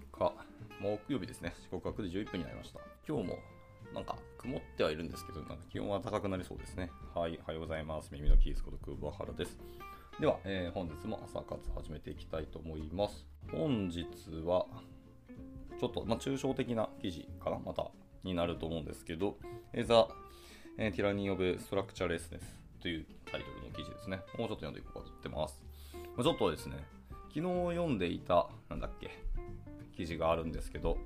[0.00, 0.32] 日
[0.80, 1.54] 木曜日ですね。
[1.70, 2.80] 四国学で11分になりました。
[3.06, 3.38] 今日も
[3.94, 6.90] なんか曇ってはいるんですけど、なんか気温は高くなりそうですね。
[7.14, 8.10] はい、おはようございます。
[8.12, 9.58] 耳のキースこと久保原です。
[10.20, 13.26] では、えー本日も朝活始めていきたいと思います。
[13.52, 14.06] 本日
[14.44, 14.66] は、
[15.80, 17.90] ちょっと、まあ、抽象的な記事かな、また、
[18.24, 19.36] になると思うんですけど、
[19.72, 20.12] えー The、
[20.76, 22.40] えー、Tyranny of Structurelessness
[22.80, 24.20] というタイトルの記事ですね。
[24.38, 25.64] もうちょっと読んでいこうかと思ってます。
[26.16, 26.84] まちょっとですね、
[27.28, 29.10] 昨日読んでいた、なんだっけ、
[29.98, 30.96] 記事があるんですけど、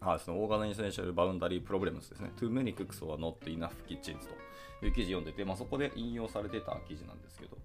[0.00, 2.32] あその organization boundary problems ですね。
[2.36, 4.18] Too many cooks or not enough kitchens
[4.80, 7.56] という記事読んでて、まあ、そこで引用されてた記事なんですけど、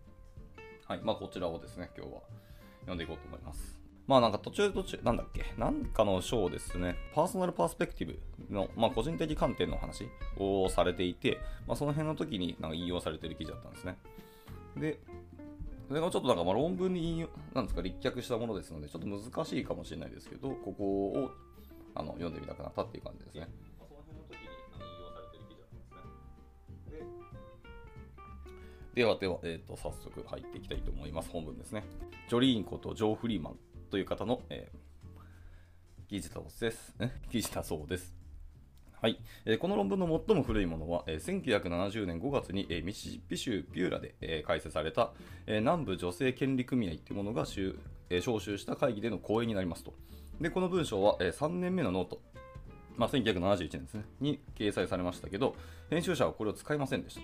[0.86, 2.20] はい、まあこちらをですね、今日は
[2.82, 3.82] 読んでいこうと思います。
[4.06, 10.08] まあなんか途中途中、なんだっけ、なんかの章ですね、 personal perspective の、まあ個人的観点の話
[10.38, 13.98] をされていて、まあその辺の時になんか引用されてる記事だったんですね。
[14.78, 15.00] で、
[15.88, 21.32] それがちょっとなんかまあ論文に引用、なんですか、立脚したものですので、ちょっと難しいかもしれないですけど、ここを
[21.96, 23.48] あの読んでみたくなったっていう感じですね。
[28.94, 29.06] で。
[29.06, 31.30] はでは、えー、と早速入っていきたいと思います。
[31.30, 31.84] 本文ですね。
[32.28, 33.56] ジョリーンことジョー・フリーマン
[33.90, 34.78] という方の、えー
[36.08, 36.96] 記事だそうです。
[37.30, 38.17] 記事だそうです。
[39.00, 39.20] はい、
[39.60, 45.12] この論文の最も古いものは、えー1970年5月に、ミシシッピ州ピューラで、開設された、
[45.46, 47.76] 南部女性権利組合というものが、招
[48.40, 49.94] 集した会議での講演になりますと。
[50.42, 52.22] で、この文章は、えー3年目のノート、
[52.98, 55.56] まあ、1971年ですね、に掲載されましたけど、
[55.92, 57.20] 編集者はこれを使いませんでし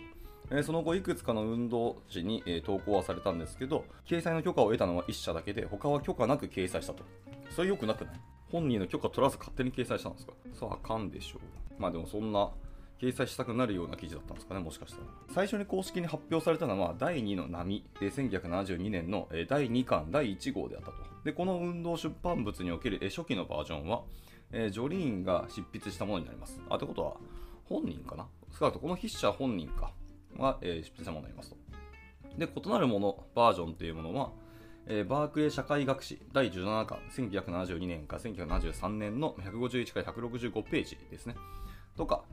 [0.52, 0.64] た。
[0.64, 7.04] その後、いくつかの運動誌に、投稿はされたんですけど、掲載の許可を得たのは1社だけで、他は許可なく掲載したと。
[7.50, 8.20] それ良くなくない？
[8.52, 10.34] 本人の許可取らず勝手に掲載したんですか？
[10.54, 11.42] そうあかんでしょう。
[11.78, 12.52] まあでもそんな
[13.00, 15.08] 掲載したくなるような記事だったんですかね、もしかしたら。
[15.34, 20.96] 最初に公式に発表されたのは第2の波で1972年の第2巻第1号であったと。
[21.26, 24.04] で、この運動出版物における初期のバージョンは、
[24.52, 26.62] えージョリーンが執筆したものになります。
[26.70, 27.16] あ、ってことは
[27.66, 28.28] 本人かな？
[28.58, 29.92] 少なくとこの筆者本人か
[30.38, 31.58] が、えー執筆したものになりますと。
[32.38, 34.32] で、異なるもの、バージョンというものは、
[34.88, 41.36] えーバークレー社会学史第17巻、1972年か1973年の151から165ページですね。
[41.96, 42.24] とか、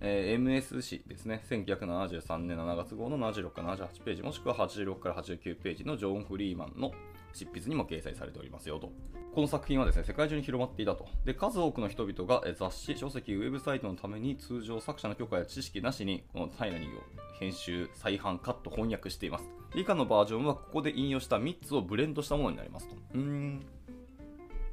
[0.00, 6.92] えー MS 誌ですね、1973年7月号の76から78ページ、もしくは86から89ページのジョーン・フリーマンの
[7.32, 8.92] 執筆にも掲載されておりますよと。
[9.34, 11.08] この作品はですね、世界中に広まっていたと。
[11.24, 17.02] で、数多くの人々が雑誌、書籍、ウェブサイトのために通常作者の許可や知識なしに、このタイラニーを
[17.40, 19.50] 編集、再販、カット、翻訳しています。
[19.74, 22.94] 以下のバージョンはここで引用した3つをブレンドしたものになりますと。
[23.14, 23.66] うーん。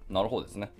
[0.09, 0.71] なるほどですね。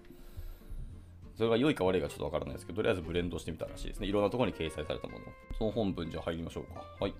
[1.41, 4.05] それが良いか悪いかちょっとわからないですけど、とりあえずブレンドしてみたらしいですね。
[4.05, 5.25] いろんなところに掲載されたもの。
[5.57, 6.85] その本文じゃ入りましょうか。
[6.99, 7.15] はい。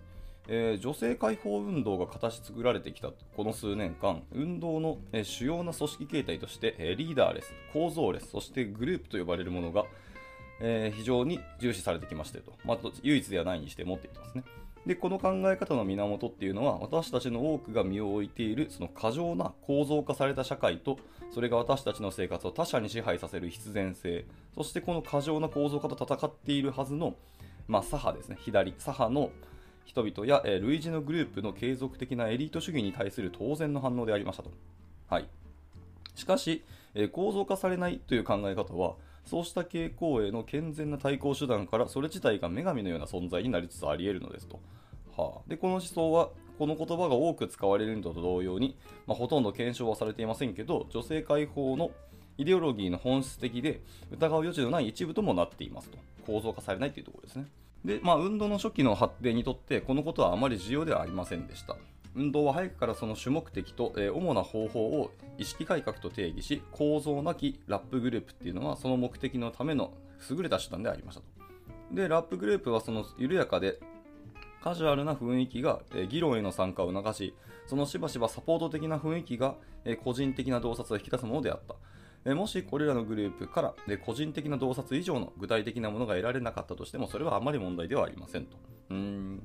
[0.47, 9.85] えー女性解放運動が形作られてきたこの数年間、運動の、えー主要な組織形態として、えーリーダーレス、構造レス、そしてグループと呼ばれるものが、
[10.59, 12.53] え非常に重視されてきましたと。
[12.63, 14.43] まあ、唯一ではないにして持っていってますね。
[14.85, 20.97] で、この考え方の源っていうのは、私たちの多くが身を置いている、その過剰な構造化された社会と、
[21.31, 24.25] それが私たちの生活を他者に支配させる必然性、
[24.55, 27.15] そしてこの過剰な構造化と戦っているはずの、
[27.67, 29.31] まあ、左派ですね、左、左派の
[29.85, 34.51] 人々や、えー類似のグループの継続的なエリート主義に対する当然の反応でありましたと。
[35.09, 35.27] はい。
[36.15, 36.63] しかし、
[36.95, 38.95] えー構造化されないという考え方は、
[39.25, 44.59] そうした傾向への健全な対抗手段からそれ自体が女神のような存在になりつつあり得るのですと。
[45.15, 48.77] はあ、でこの思想はこの言葉が多く使われるのと同様に、
[49.07, 51.91] まあ、ほとんど検証はされていませんけど女性解放の
[52.37, 53.81] イデオロギーの本質的で
[54.11, 55.97] 疑う余地のない一部ともなっていますと。
[56.25, 57.47] 構造化されないというところですね。
[57.83, 61.75] で、まあ、運動の初期の発展にとってこのことはあまり重要ではありませんでした。
[62.15, 69.93] 運動は早くからその主目的と、えー主な方法を意識改革と定義し構造なきラップグループっていうのはその目的のための
[70.29, 71.27] 優れた手段でありましたと。
[71.91, 73.79] でラップグループはその緩やかで
[74.63, 77.33] カジュアルな雰囲気が、えー議論への参加を促し
[77.67, 79.55] そのしばしばサポート的な雰囲気が、
[79.85, 81.75] えー個人的な洞察を引き出すものであった。
[82.35, 88.57] もしこれらのグループから、個人的な洞察以上の具体的なものが得られなかったとしてもそれはあまり問題ではありませんと。
[88.91, 89.43] うん。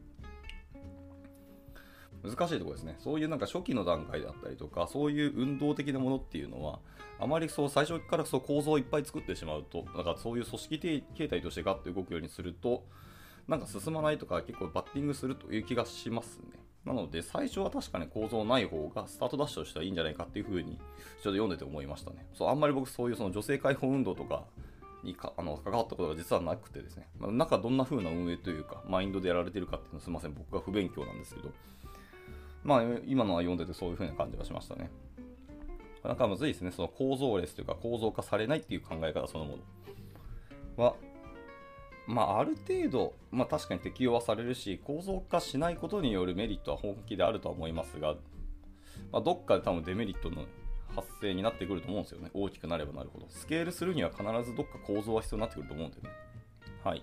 [2.29, 2.97] 難しいとこですね。
[2.99, 6.81] そういうなんか初期の段階だったりとか、そういう運動的なものっていうのは、
[7.19, 12.85] あまりそう最初からそう構造をいっぱい作ってしまうと、なんかそういう組織形形態としてガッと動くようにすると、
[13.49, 16.59] なんか進まないとか結構バッティングするという気がしますね。
[16.85, 20.83] なので最初は確かに構造ない方がスタートダッシュとしてはいいんじゃないかっていうふうにちょっ
[21.25, 22.25] と読んでて思いましたね。
[22.33, 24.45] そうあんまり僕そういうその女性解放運動とか
[25.03, 31.53] にかあの関わったことが実はなくてですね、まあ、中どんな風な運営というかマインドでやられてるかっていうのはすみません僕が不勉強なんですけど
[32.67, 34.91] まあ今のは読んでてそういう風な感じがしましたね。
[36.05, 36.71] なんかむずいですね。
[36.71, 39.59] その構造レスというか構造化されないっていう考え方そのも
[40.77, 40.95] のは、
[42.07, 48.15] まあ、ある程度、まあ、確かに適用はされるし、構造化しないことによるメリットは本気であるとは思いますが、
[49.11, 50.45] まあ、どっかで多分デメリットの
[50.95, 52.31] 発生になってくると思うんですよね。
[52.33, 53.27] 大きくなればなるほど。
[53.29, 56.11] スケールするには必ずどっか構造は必要になってくると思うんだよね。
[56.85, 57.03] はい。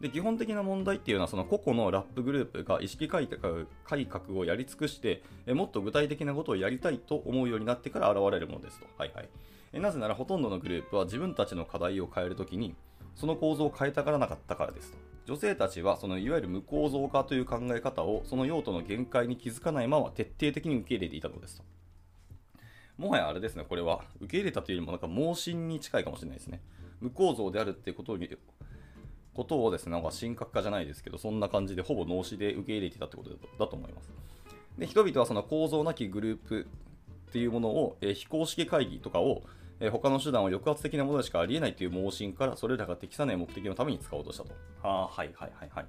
[0.00, 8.86] で基本的な問題っていうのはその個々のラップグループが意識改革改革をやり尽くしてえもっと具体的なことをやりたいと思うようになってから現れるものですと。
[8.98, 9.28] はいはい、
[9.72, 12.74] えなぜならほとんどのグループは自分たちの課題を変えるときに
[13.14, 14.98] その構造を変えたがらなかったからですと。
[15.26, 21.64] 女性たちはそのいわゆる無構造化という考え方をその用途の限界に気づかないまま徹底的に受け入れていたのですと。
[22.98, 26.60] もはやあれですね、これは受け入れたというよりもなんか盲信に近いかもしれないですね。
[27.00, 28.28] 無構造であるっていうことに
[29.34, 34.10] ことをですね、なんか神格化じゃないですけど、そんな感じでほぼ脳死で受け入れてたってことだと思います。
[34.78, 36.66] で、人々はその構造なきグループ
[37.28, 39.42] っていうものを、えー、非公式会議とかを、
[39.80, 44.52] えー、他の手段は抑圧的なものでしかありえないという盲信から、それらが適さない目的のために使おうとしたと。
[44.82, 45.86] あはいはいはいはい。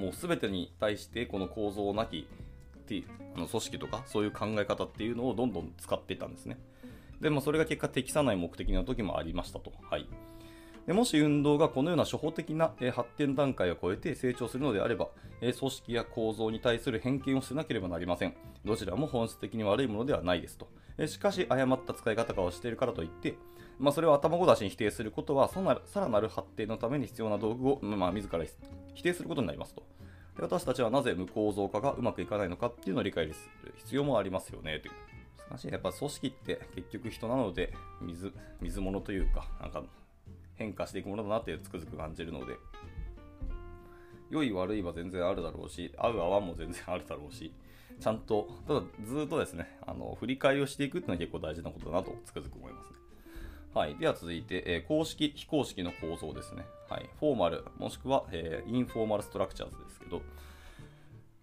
[0.00, 3.04] もう全てに対してこの構造なきっていう
[3.34, 6.58] あの組織とかそういう考え方っていうのをどんどん使っていたんですね。
[7.20, 9.72] でもそれが結果適さない目的の時もありましたと。
[9.90, 10.06] はい。
[10.86, 15.08] でもし運動がこのような初歩的な発展段階を超えて成長するのであれば、
[15.40, 18.34] 組織や構造に対する偏見をしなければなりません。
[18.64, 20.68] どちらも本質的に悪いものではないですと。
[21.06, 23.34] しかし、誤った使い方をしているからといって、
[23.78, 25.60] まあ、それを頭ご出しに否定することは、さ
[26.00, 28.44] らなる発展のために必要な道具を、まあ、自ら
[28.94, 29.82] 否定することになりますと。
[30.36, 34.92] で私たちはなぜ無構造化がうまくいかないのかっていうのを理解する必要もありますよねという。
[35.48, 35.72] 難しい。
[35.72, 37.72] やっぱ組織って結局人なので
[38.02, 39.82] 水、水物というか、なんか
[40.56, 42.54] 変化していくものだなってつくづく感じるので、
[44.30, 47.52] 良い悪いは全然あるだろうし、合う合わんも全然あるだろうし、
[48.00, 52.96] ちゃんと、ただずっとですね、あの振り返りをしていくっていうのは結構大事なことだなとつくづく思いますね。
[53.74, 53.96] はい。
[53.96, 56.64] では続いて、えー、公式、非公式の構造ですね。
[56.88, 57.08] はい。
[57.20, 60.22] formal、もしくは、えー、 informal structures ですけど、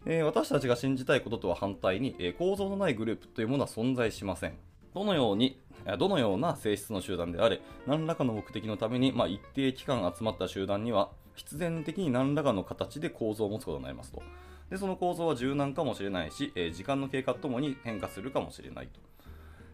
[0.05, 4.53] えー、私たちが信じたいこととは反対に、え構造のないグループというものは存在しません。
[4.93, 5.59] どのように
[5.97, 14.21] どのような性質の集団であれ、何らかの目的のために、まあ、一定期間集まった集団には、必然的に何らかの形で構造を持つことになりますと。
[14.69, 18.99] でその構造は柔軟かもしれないし、えー、時間の経過ともに変化するかもしれないと。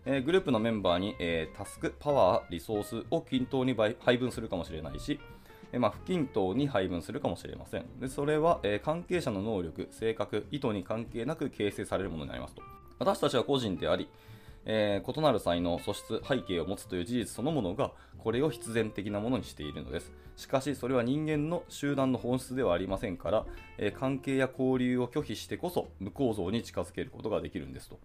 [0.06, 5.20] えー、グループのメンバーに、えー、タスク、パワー、リソースを均等に配分するかもしれないし、
[5.72, 7.86] えまあ、不均等に配分するかもしれません。
[8.00, 12.64] でそれは、え関係者の能力、性格、意図に関係なく形成されるものになりますと。
[12.98, 14.10] 私たちは個人であり、
[14.72, 20.12] えー、異なる才能、素質、背景を持つという事実そのものが、これを必然的なものにしているのです。
[20.36, 23.48] しかし、それは人間の集団の本質ではありませんから、
[23.80, 28.00] えー、関係や交流を拒否してこそ、無構造に近づけることができるんですと。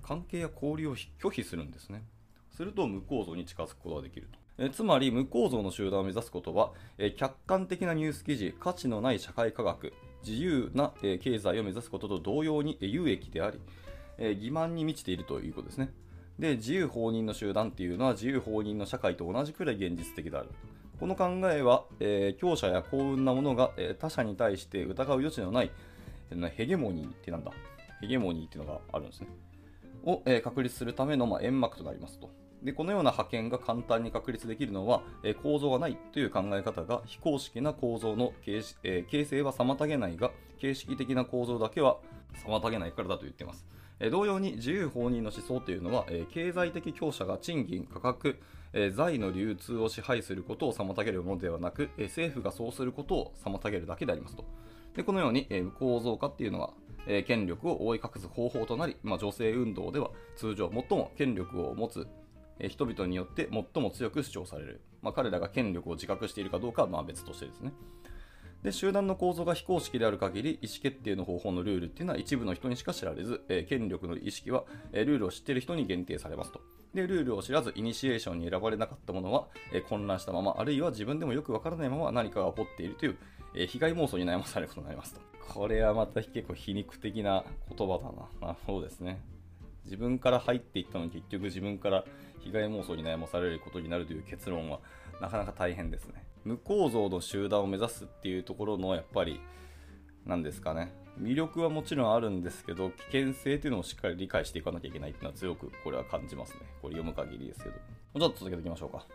[0.00, 2.04] 関係や交流を拒否するんですね。
[2.52, 4.38] すると、無構造に近づくことができると。
[4.58, 9.92] えつまり無構造の集団を目指すことは、え客観的なニュース記事、価値のない社会科学、
[10.24, 13.58] 自由な、え経済を目指すことと同様に、え有益であり、
[14.18, 15.92] えー、欺瞞に満ちているということですね。
[16.38, 20.50] で、自由放任の集団っていうのは自由放任の社会と同じくらい現実的である。
[20.98, 25.70] この考えは、えー、強者や幸運なものが、えー、他者に対して疑う余地のない、
[26.30, 27.52] えー、ヘゲモニーってなんだ？
[28.00, 29.28] ヘゲモニーっていうのがあるんですね。
[30.04, 32.30] を、えー、確立するための、まあ、煙幕となりますと。
[32.62, 41.98] でこのような派遣が簡単に確立できるのは、えー、構造がないという考え方が非公式な構造の形,、えー、形成は妨げないが形式的な構造だけは
[42.46, 43.66] 妨げないからだと言っています。
[44.10, 48.38] 同様に自由放任の思想というのは、経済的強者が賃金、価格、
[48.94, 54.44] 財の流通を支配することを妨げるものではなく、政府がそうすることを妨げるだけでありますと。
[54.94, 56.74] でこのように、え構造化っていうのは、
[57.26, 62.06] 権力を覆い隠す方法となり、まあ、女性運動では通常最も権力を持つ
[62.68, 64.80] 人々によって最も強く主張される。
[65.02, 67.72] まあ、彼らが権力を自覚しているかどうかはまあ別としてですね。
[68.62, 76.60] で集団の構造が非公式である限り意思決定の方法のルールっていうのは一部の人にしか知られず、えー、権力の意識は、えー、ルールを知っている人に限定されますと。
[76.94, 83.18] でルールを知らずイニシエーションに選ばれなかった者は、えー、混乱したままあるいは自分でもよくわからないまま何かが起こっているという、
[83.54, 85.20] え被害妄想に悩まされることになりますと。
[85.48, 88.28] これはまた結構皮肉的な言葉だな。
[88.40, 89.20] まあそうですね。
[89.84, 92.04] 自分から入っていったのに結局自分から
[92.40, 94.80] 被害妄想に悩まされることになるという結論は
[95.20, 96.24] なかなか大変ですね。
[96.44, 99.40] 無構造の集団を目指すっていうところのやっぱり
[100.24, 100.92] 何ですかね。
[101.20, 106.60] 魅力はもちろんあるんですけど危険性っていうのをしっかり理解していかなきゃいけないっていうのは強くこれは感じますね。
[106.82, 107.74] これ読む限りですけど。
[107.74, 107.80] も
[108.14, 109.06] うちょっと続けていきましょうか。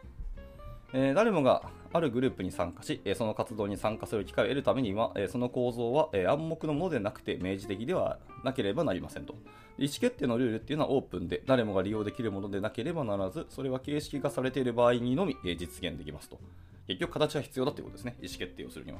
[0.93, 9.33] えー、誰もがあるグループに参加し、えその活動に参加する機会を得るためには、えその構造は、え暗黙のものでなくて明示的ではなければなりませんと。
[9.77, 16.39] 意思決定のルールっていうのはオープンで、誰もが利用できるものでなければならず、それは形式化されている場合にのみ、え実現できますと。
[16.87, 18.99] 結局、形は必要だということですね、意思決定をするには。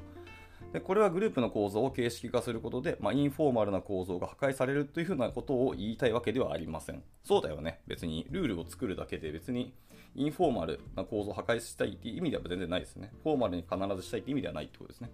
[0.74, 7.04] でこれはグループの構造を形式化することで、まあ、インフォーマルな構造が破壊されるというふうなことを言いたいわけではありません。
[7.24, 7.82] そうだよね。
[7.88, 9.74] 別にルールを作るだけで別に
[10.16, 13.12] インフォーマルな構造を破壊したいという意味では全然ないですね。
[13.24, 15.10] フォーマルに必ずしたいという意味ではないということですね。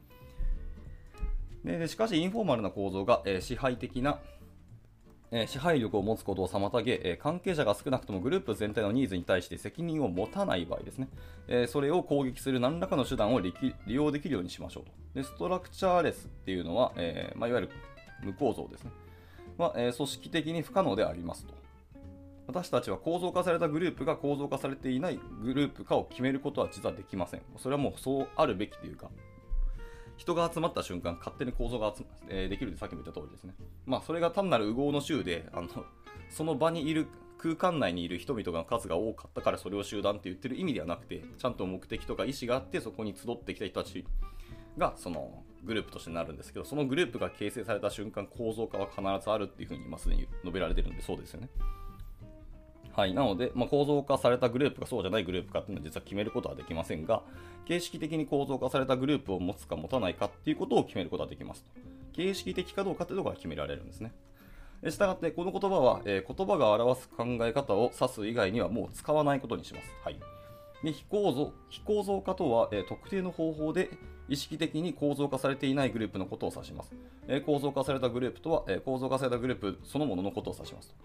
[1.63, 4.19] でしかし、インフォーマルな構造が、えー、支配的な
[5.31, 11.09] え支配力を持つことを妨げ、え関係者が少なくともグループ全体のニーズに対して責任を持たない場合ですね、
[11.47, 13.53] えそれを攻撃する何らかの手段を利
[13.87, 14.91] 用できるようにしましょうと。
[15.15, 17.71] でストラクチャーレスっていうのは、え、まあ、いわゆる
[18.23, 18.91] 無構造ですね。
[19.57, 21.53] は、え組織的に不可能でありますと。
[22.47, 27.41] 私たちは構造化されたグループが構造化されていないグループかを決めることは実はできません。
[27.57, 29.09] それはもうそうあるべきというか、
[30.17, 31.93] 人が集まった瞬間、勝手に構造が、
[32.27, 33.53] えー、できるってさっきも言った通りですね。
[33.85, 35.69] まあ、それが単なる右合の州で、あの、
[36.29, 37.07] その場にいる、
[37.37, 44.03] 空間内にいる人々の数が多かったからそれを集団って言ってる意味ではなくて、ちゃんと目的とか意思があって、そこに集ってきた人たち
[44.77, 51.49] が、その、グループとしてなるんですけど、そのグループが形成された瞬間、構造化は必ずあるっていうふうに今すでに述べられてるんで、そうですよね。
[52.97, 57.21] はい、なので、まあ、構造化されたグループかそうじゃないグループかっていうのは実は決めることはできませんが、
[57.65, 61.69] 形式的に構造化されたグループを持つか持たないかっていうことを決めることはできますと。
[62.13, 64.13] 形式的かどうかというところが決められるんですね。
[64.89, 69.95] したがって、この言葉は、えー、言葉が表す考え方を指す以外にはもう使わないことにします。
[70.03, 70.19] はい。
[70.83, 73.91] で非構造非構造化とは、えー、特定の方法で
[74.27, 76.95] 意識的に構造化されていないグループのことを指します。
[77.27, 80.95] えー、構造化されたグループとは、え構造化されたグループそのもののことを指します。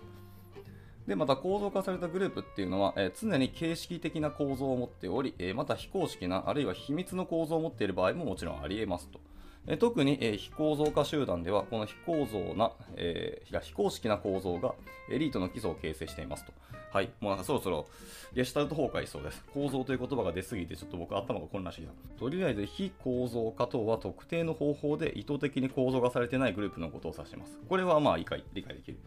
[1.06, 9.20] で、また構造化されたグループっていうのは、えー、常に形式的な構造を持っており、えー、また非公式な、あるいは秘密の構造を持っている場合ももちろんあり得ますと。
[9.66, 14.74] えー、特に、え非構造化集団では、この非構造な、え非公式な構造が
[15.10, 16.52] エリートの基礎を形成していますと。
[16.92, 17.10] はい。
[17.20, 17.86] もうなんかそろそろ
[18.34, 19.42] ゲシュタルト崩壊しそうです。
[19.54, 21.92] 構造という言葉が出すぎて、ちょっと僕頭が混乱してきた。
[22.18, 27.58] とりあえず、非構造化とは特定の方法で意図的に構造化されてないグループのことを指します。
[27.66, 28.98] これはまあ理解理解できる。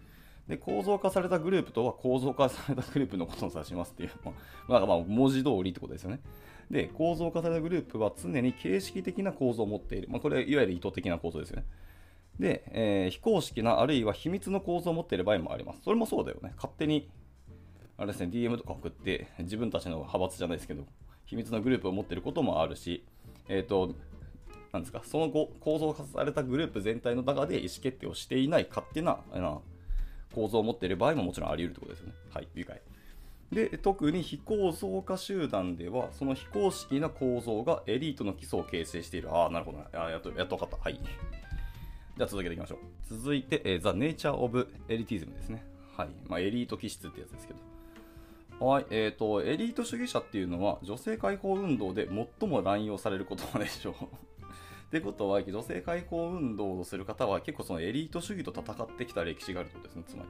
[0.47, 4.11] で、構造化されたグループとは構造化されたグループのことを指しますっていう、
[4.67, 6.19] まあ、まあ文字通りってことですよね。
[6.69, 10.07] で、構造化されたグループは常に形式的な構造を持っている。
[10.09, 11.65] まあ、これいわゆる意図的な構造ですよね。
[12.39, 15.81] で、えー、非公式なあるいは秘密の構造を持っている場合もあります。
[15.83, 16.53] それもそうだよね。
[16.55, 17.09] 勝手に、
[17.97, 20.85] あれですね、DM とか送って自分たちの派閥じゃないですけど、
[21.25, 23.05] 秘密のグループを持っていることもあるし、
[23.47, 23.95] えっ、ー、と、
[24.73, 29.61] なんですか、その後、構造化されたグループ全体の中で意思決定をしていない勝手な、な
[30.35, 32.13] 構造を持っている場合ももちろんあり得るということですよね。
[32.33, 32.81] はい、理解。
[33.51, 39.33] で、特に非構造化集団では、その非公式な構造がエリートの基礎を形成している。
[39.33, 40.83] ああ、なるほど、あやっと、やっと分かった。
[40.83, 40.99] はい。
[42.17, 42.79] じゃあ続けていきましょう。
[43.03, 45.63] 続いて、えー、The Nature of Elitism ですね。
[45.95, 46.09] はい。
[46.27, 48.65] まあ、エリート気質ってやつですけど。
[48.65, 48.85] はい。
[48.89, 52.07] えっ、ー、と、エリート主義者っていうのは、女性解放運動で
[52.39, 53.93] 最も乱用される言葉でしょう。
[54.95, 60.29] ってことは、女性解放運動をする方は結構そのエリート主義と戦ってきた歴史があるとですね、つまり。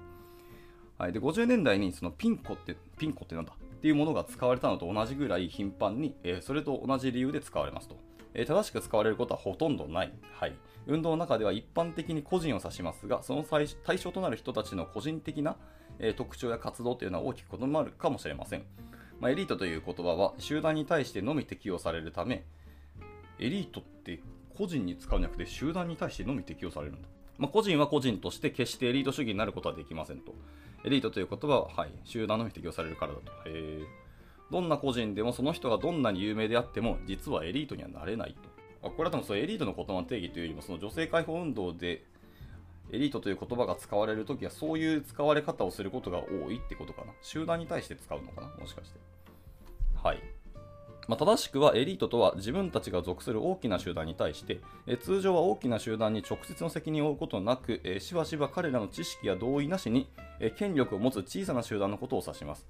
[0.97, 7.95] はい、で50年代にそのピンコって、ピンコってなんだっていうものが使われたのと同じぐらい頻繁に、えー、それと同じ理由で使われますと。
[8.33, 10.13] えー、正しく使われることはほとんどない。
[10.33, 10.55] はい。
[10.87, 13.67] 運動の中では一般的に個人を指しますが、その対
[13.99, 15.57] 象となる人たちの個人的な、
[15.99, 18.63] えー、特徴や活動というのは大きく異なるかもしれません。
[19.19, 22.43] まあ、エリートという言葉は集団に対してのみ適用されるため、
[23.37, 24.19] エリートって
[24.57, 27.07] 個人に使うんじゃなくて集団に対してのみ適用されるんだ。
[27.37, 30.33] まあ、個人は個人として決してエリート主義になることはできませんと。
[30.83, 33.31] エリートという言葉は、はい、集団のみ適用されるからだと。
[33.47, 33.83] へ
[34.51, 38.35] どんな個人でもその人がどんなに有名であっても、実はエリートにはなれない
[38.81, 38.87] と。
[38.87, 42.03] あこれは多分そのエリートの言葉の定義というよりも、その女性解放運動で
[42.91, 47.13] エリートという言葉が使われるときは、そういう使われ方をすることが多いってことかな。
[47.21, 48.99] 集団に対して使うのかなもしかして。
[50.01, 50.21] はい。
[51.07, 60.09] まあ、正しくはエリートとは自分たちが属する大きな集団に対して、え通常は大きな集団に直接の責任を負うことなく、えしばしば彼らの知識や同意なしに、
[60.39, 62.67] え権力を持つ小さな集団のことを指します。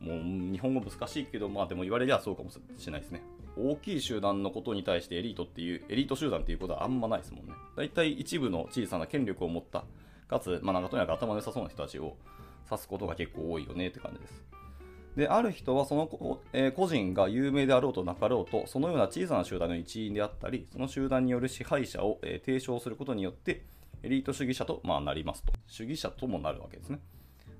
[0.00, 3.22] もう日本語難しいけど、まあでも言われりゃそうかもしれないですね。
[3.56, 7.52] 大きい集団のことに対してエリートっていう、エリート集団っていうことはあんまないですもんね。
[7.76, 9.84] 大体一部の小さな権力を持った、
[10.28, 12.16] かつ、まあなんかとにかく頭の良さそうな人たちを
[12.68, 14.55] 指すことが結構多いよねって感じです。
[15.16, 23.64] である人はその、えー、個人が有名であろうとなかろうとそのような小さな集団の一員であったりその集団による支配者を、えー、提唱することによって
[24.02, 27.00] エリート主義者と、まあ、なりますと主義者ともなるわけですね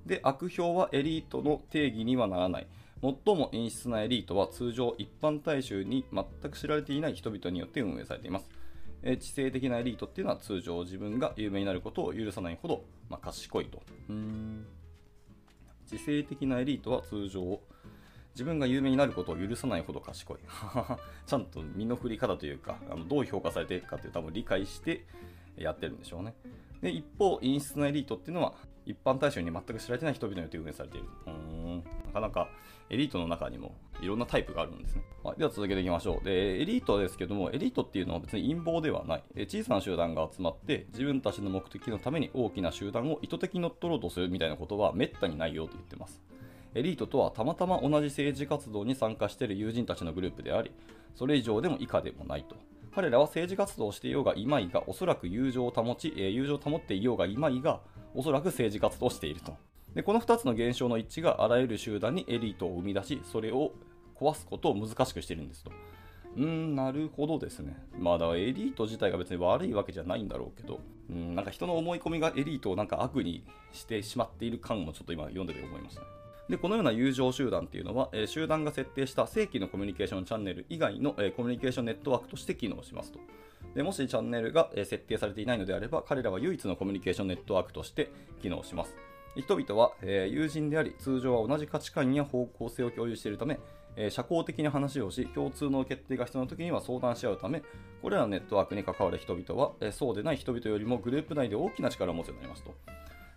[0.05, 2.67] で悪評はエリートの定義にはならない
[3.01, 8.49] 最も陰湿なエリートは通常一般大衆に全く知られていない人々によって運営されています。
[9.03, 13.83] えー知性的なエリートっていうのは通常自分が有名になることを許さないほど、まあ、賢いと。
[14.09, 14.65] うん
[15.87, 17.59] 知性的なエリートは通常
[18.37, 20.37] 自分が有名になることを許さないほど賢い。
[21.25, 25.05] ちゃんと身の振り方というか、あのどう評価されていくかという多分理解して
[25.57, 26.35] やってるんでしょうね。
[26.81, 28.53] で、一方、陰湿なエリートっていうのは、
[28.85, 31.07] 一般大衆に全く知られてない人々によって運営されている。
[31.25, 31.83] うん。
[32.05, 32.49] なかなか
[32.89, 35.03] エリートの中にもいろんなタイプがあるんですね。
[35.23, 36.25] はい、では続けていきましょう。
[36.25, 39.23] で、エリートですけども、エリートっていうのは別に陰謀ではない。
[39.35, 46.21] え小さな集団が集まって、自分たちの目的のために大きな集団を意図的に乗っ取ろうとするみたいなことは滅多にないよと言ってます。
[46.75, 50.71] エリートとはたまたま同じ政治活動に参加している友人たちのグループであり、
[51.15, 52.55] それ以上でも以下でもないと。
[52.93, 57.81] 彼らは政治活動をしていようがいまいが、おそらく友情を保ち、え友情を保っていようがいまいが、
[58.13, 59.55] おそらく政治活動をしていると。
[59.97, 63.71] でこの2つの現象の一致があらゆる集団にエリートを生み出し、それを
[64.15, 65.71] 壊すことを難しくしているんですと。
[66.35, 67.75] うん、なるほどですね。
[67.97, 76.07] まあ、だからエリート自体が別に悪いわけじゃないんだろうけど、うん、なんか人の思い込みがエリートをなんか悪にしてしまっている感もちょっと今読んでて思いましたね。
[76.47, 83.19] でこのような友情集団っていうのは、えー集団が設定した正規のコミュニケーションチャンネル以外の、えーコミュニケーションネットワークとして機能しますと。
[83.73, 88.11] でもしチャンネルが、えー設定されていないのであれば、彼らは唯一のコミュニケーションネットワークとして
[88.43, 88.95] 機能します。
[89.37, 93.59] 人々は、えー友人であり、通常は同じ価値観や方向性を共有しているため、
[93.95, 97.61] えー社交的に話をし、共通の決定が必要な時には相談し合うため、
[98.01, 102.73] これらのネットワークに関わる人々は、えーそうでない人々よりもグループ内で大きな力を持つようになりますと。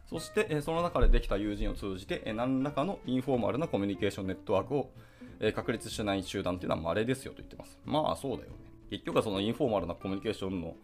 [0.06, 4.90] そして、えその中でできた友人を通じて、え何らかのインフォーマルなコミュニケーションネットワークを、
[5.38, 7.78] え確立しない集団というのは稀ですよと言ってます。
[7.84, 8.56] まあそうだよね。
[8.90, 10.74] 結局はそのインフォーマルなコミュニケーションの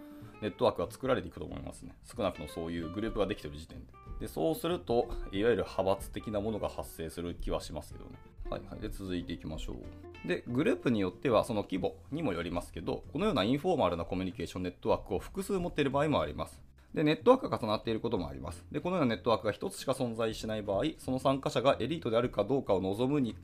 [0.42, 1.94] ネットワークが作られていくと思いますね。
[2.04, 3.86] 少なくともそういうグループができている時点で。
[4.20, 8.12] で、そうすると、いわゆる派閥的なものが発生する気はしますけどね。
[8.48, 8.80] はいはい。
[8.80, 10.28] で、続いていきましょう。
[10.28, 16.60] で、グループによってはその規模にもよりますけど、このようなインフォーマルなコミュニケーションネットワークを複数持っている場合もあります。
[16.94, 18.64] で、ネットワークが重なっていることもあります。
[18.72, 23.36] で、このようなネットワークが1つしか存在しない場合、その参加者がエリートであるかどうかを望むに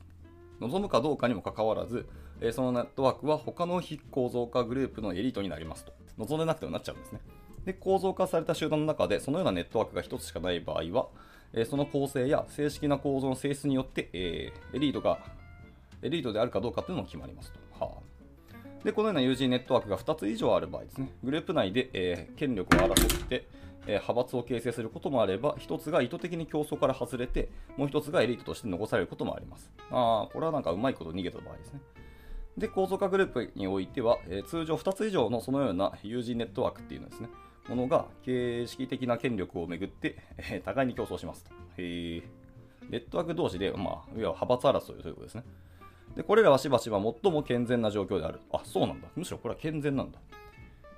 [0.59, 2.07] 望むかどうかにもかかわらず、
[2.51, 5.93] そのネットワークは他の非構造化グループのエリートになりますと。
[6.17, 7.19] 望んでなくてもなっちゃうんですね。
[7.65, 11.07] で、構造化された集団の中で、そのようなネットワークが1つしかない場合は、
[11.53, 15.19] えその構成や正式な構造の性質によって、えエリートが、
[16.01, 17.59] エリートであるかどうかというのも決まりますと。
[17.85, 23.47] はあ、で、このような友人ネットワークが2つ以上ある場合ですね、グループ内で、えー権力を争って、
[23.85, 29.71] えー派閥を形成することもあれば、1つが意図的に競争から外れて、もう1つがエリートとして残されることもあります。
[29.91, 31.79] ああ、これはなんかうまいこと逃げた場合ですね。
[32.57, 37.29] で、構造化グループにおいては、えー通常2つ以上のそのような友人ネットワークっていうのですね、
[37.67, 41.51] ものが形式的な権力をめぐって、えー互いに競争しますと。
[41.77, 42.23] へー
[42.89, 45.43] ネットワーク同士で、まあ、いわゆる派閥争いということですね。
[46.15, 48.39] で、これらはしばしば最も健全な状況である。
[48.51, 49.07] あ、そうなんだ。
[49.15, 50.19] むしろこれは健全なんだ。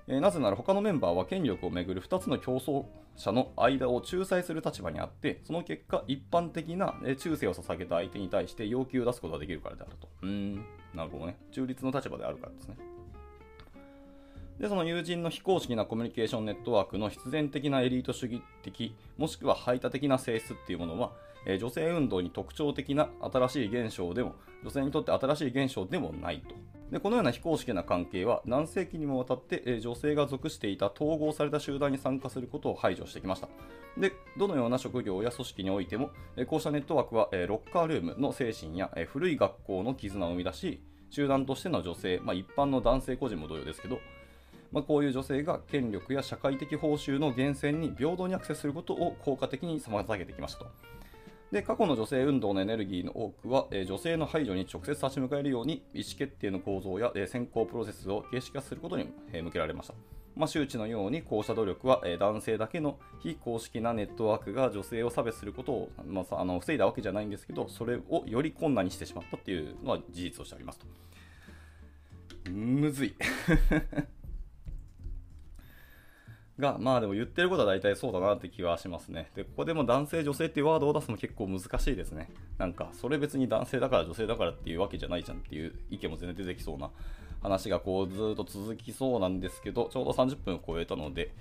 [0.07, 10.09] えーなぜなら他のメンバーは権力をめぐる2つの競争者の間を仲裁する立場にあって、その結果、一般的な忠誠を捧げた相手に対して要求を出すことができるからであると。
[10.21, 11.37] うん、なるほどね。
[11.51, 12.77] 中立の立場であるからですね。
[14.59, 21.11] で、その友人の非公式なコミュニケーションネットワークの必然的なエリート主義的、もしくは排他的な性質っていうものは、
[21.45, 26.55] えー女性運動に特徴的な新しい現象でも、女性にとって新しい現象でもないと。
[26.91, 33.49] でこのような非公式な関係は何世紀にもわたって、え女性が属していた統合された集団に参加することを排除してきました。
[33.97, 43.99] でどのような職業や組織においても、えこうしたネットワークは、えロッカールームの精神や、え古い学校の絆を生み出し、集団としての女性、まあ、一般の男性個人も同様ですけど、
[44.71, 50.67] まあ、こういう女性が権力や社会的報酬の源泉に平等にアクセスすることを効果的に妨げてきましたと。
[51.51, 59.93] で過去の女性運動のエネルギーの多くは、えー女性の排除に直接立ち向かえるように意思決定の構造や、えー選考プロセスを形式化することに、えー向けられました。
[60.35, 70.85] まあ、周知のようにこうした努力は、えー男性だけの非公式なネットワークが女性を差別することを、まあ、あの防いだわけじゃないんですけどそれをより困難にしてしまったっていうのは事実としてありますと。
[72.51, 73.15] むずい。
[76.59, 79.29] が、まあでも言ってることは大体そうだなって気はしますね。
[79.35, 82.31] で、ここでも男性、女性っていうワードを出すの結構難しいですね。
[82.57, 86.91] なんか、それ別に男性だから女性だからっていうわけじゃないじゃんっていう意見も全然出てきそうな
[87.41, 91.33] 話がこうずっと続きそうなんですけど、ちょうど30分を超えたので、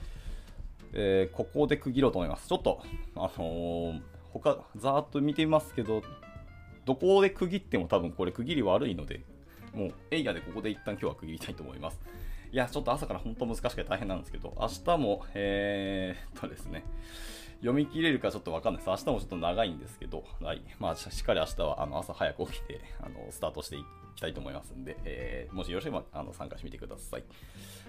[0.93, 2.49] えーここで区切ろうと思います。
[2.49, 2.81] ちょっと、
[3.17, 4.01] あのー
[4.33, 6.03] 他、ざーっと見てみますけど、
[6.85, 9.21] どこで区切っても多分これ区切り悪いので、
[9.73, 12.01] もうエイヤでここで一旦今日は区切りたいと思います。
[12.55, 16.85] いや、ちょっと朝から本当難しくて大変なんですけど、明日も、えー、っとですね、
[17.55, 18.91] 読み切れるかちょっとわかんないです。
[18.91, 20.63] 明日もちょっと長いんですけど、はい。
[20.79, 27.25] まあ、しっかり明日はあの朝早く起きて、あの、スタートしていきたいと思いますんで、えー、もしよろしければあの参加してみてください。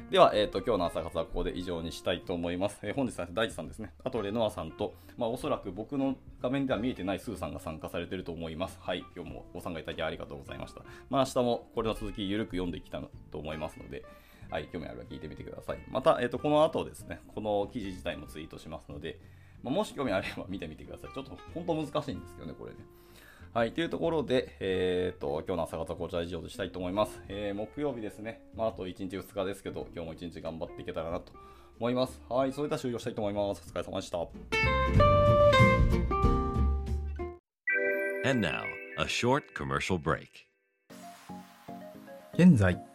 [0.09, 2.79] では、えっ、と、今日の朝活はここで以上にしたいと思います。
[2.81, 3.93] えー、本日は大地さんですね。
[4.03, 8.79] あと、レノアさんと、まあ、おそらく僕の画面では見えてないスーさんが参加されてると思います。
[8.81, 9.05] はい。
[9.15, 10.81] 今日もご参加いただきありがとうございました。
[11.11, 14.03] まあ、明日もこれの続き、ゆるく読んでいきたいと思いますので、
[14.55, 15.79] はい、興味あれば聞いてみてください。
[15.91, 19.19] また、えっ、ー、と、この後ですね、この記事自体もツイートしますので、
[19.61, 21.13] まあ、もし興味あれば見てみてください。
[21.13, 22.77] ちょっと本当難しいんですけどね、これね。
[23.53, 27.21] はい、というところで、えー、っと、今日の朝方はこちら以上としたいと思います。
[27.27, 28.43] えー、木曜日ですね。
[28.55, 31.33] まあ、あと1日2日ですけど、今日も1日頑張っていけたらなと
[31.77, 32.21] 思います。
[32.29, 33.61] はい、それでは終了したいと思います。
[33.67, 34.19] お疲れ様でした。
[38.23, 38.63] And now,
[38.97, 40.45] a short commercial break.
[42.37, 42.94] 現在、